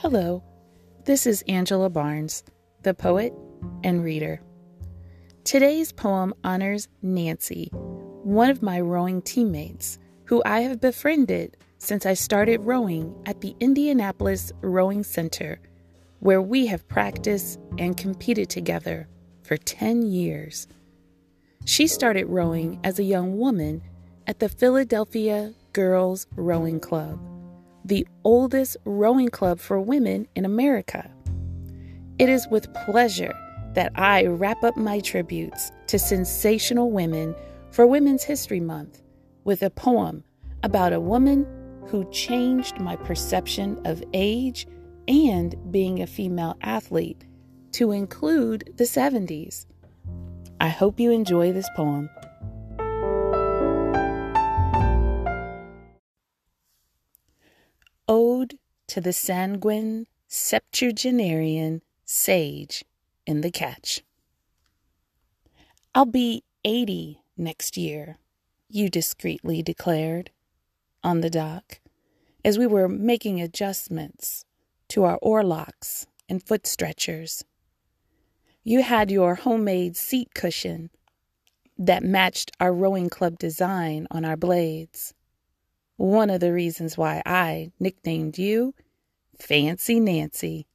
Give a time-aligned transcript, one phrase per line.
[0.00, 0.42] Hello,
[1.06, 2.44] this is Angela Barnes,
[2.82, 3.32] the poet
[3.82, 4.42] and reader.
[5.42, 12.12] Today's poem honors Nancy, one of my rowing teammates, who I have befriended since I
[12.12, 15.60] started rowing at the Indianapolis Rowing Center,
[16.20, 19.08] where we have practiced and competed together
[19.44, 20.68] for 10 years.
[21.64, 23.80] She started rowing as a young woman
[24.26, 27.18] at the Philadelphia Girls Rowing Club,
[27.86, 31.08] the oldest rowing club for women in America.
[32.18, 33.32] It is with pleasure
[33.74, 37.36] that I wrap up my tributes to sensational women
[37.70, 39.02] for Women's History Month
[39.44, 40.24] with a poem
[40.64, 41.46] about a woman
[41.86, 44.66] who changed my perception of age
[45.06, 47.24] and being a female athlete
[47.72, 49.66] to include the 70s.
[50.60, 52.10] I hope you enjoy this poem.
[58.08, 62.84] Ode to the Sanguine Septuagenarian Sage
[63.26, 64.02] in the Catch.
[65.92, 68.18] I'll be 80 next year,
[68.68, 70.30] you discreetly declared
[71.02, 71.80] on the dock
[72.44, 74.44] as we were making adjustments
[74.88, 77.44] to our oarlocks and foot stretchers.
[78.62, 80.90] You had your homemade seat cushion
[81.76, 85.12] that matched our rowing club design on our blades.
[85.96, 88.74] One of the reasons why I nicknamed you
[89.38, 90.66] Fancy Nancy.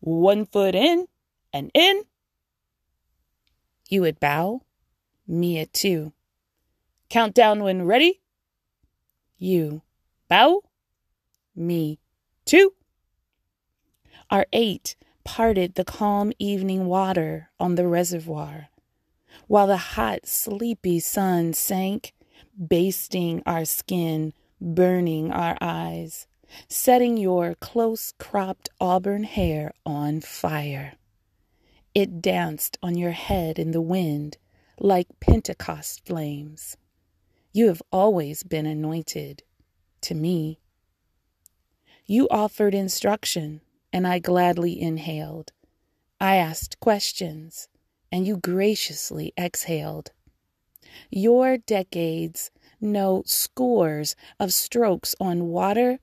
[0.00, 1.06] One foot in
[1.52, 2.02] and in.
[3.88, 4.62] You would bow,
[5.26, 6.12] me at two.
[7.08, 8.20] Countdown when ready.
[9.38, 9.82] You
[10.28, 10.62] bow,
[11.54, 12.00] me
[12.44, 12.74] two.
[14.30, 18.68] Our eight parted the calm evening water on the reservoir,
[19.46, 22.12] while the hot, sleepy sun sank
[22.66, 26.26] basting our skin, burning our eyes,
[26.68, 30.94] setting your close cropped auburn hair on fire.
[31.94, 34.38] It danced on your head in the wind
[34.78, 36.76] like Pentecost flames.
[37.52, 39.42] You have always been anointed
[40.02, 40.60] to me.
[42.06, 43.60] You offered instruction,
[43.92, 45.52] and I gladly inhaled.
[46.20, 47.68] I asked questions,
[48.10, 50.12] and you graciously exhaled.
[51.10, 52.50] Your decades
[52.80, 55.98] no, scores of strokes on water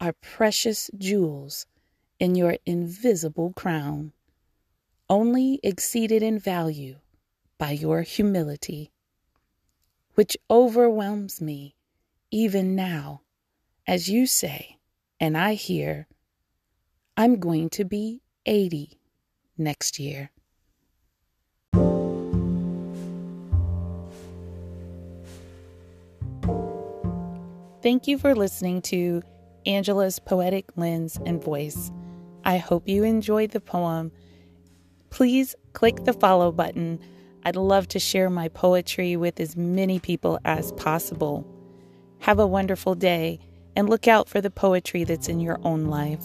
[0.00, 1.66] are precious jewels
[2.18, 4.12] in your invisible crown,
[5.08, 6.96] only exceeded in value
[7.58, 8.92] by your humility,
[10.14, 11.74] which overwhelms me
[12.30, 13.22] even now,
[13.86, 14.78] as you say,
[15.18, 16.06] and I hear,
[17.16, 18.98] I'm going to be 80
[19.56, 20.30] next year.
[27.84, 29.20] Thank you for listening to
[29.66, 31.92] Angela's Poetic Lens and Voice.
[32.42, 34.10] I hope you enjoyed the poem.
[35.10, 36.98] Please click the follow button.
[37.44, 41.46] I'd love to share my poetry with as many people as possible.
[42.20, 43.38] Have a wonderful day
[43.76, 46.24] and look out for the poetry that's in your own life.